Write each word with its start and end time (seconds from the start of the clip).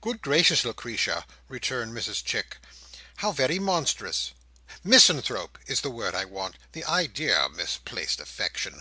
"Good 0.00 0.22
gracious, 0.22 0.64
Lucretia!" 0.64 1.26
returned 1.50 1.92
Mrs 1.94 2.24
Chick 2.24 2.56
"How 3.16 3.30
very 3.30 3.58
monstrous! 3.58 4.32
Misanthrope, 4.82 5.58
is 5.66 5.82
the 5.82 5.90
word 5.90 6.14
I 6.14 6.24
want. 6.24 6.56
The 6.72 6.84
idea! 6.86 7.46
Misplaced 7.50 8.18
affection! 8.18 8.80